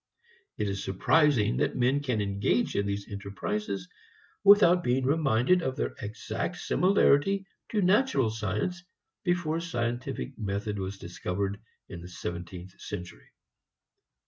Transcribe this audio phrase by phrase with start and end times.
[0.57, 3.87] It is surprising that men can engage in these enterprises
[4.43, 8.83] without being reminded of their exact similarity to natural science
[9.23, 13.29] before scientific method was discovered in the seventeenth century.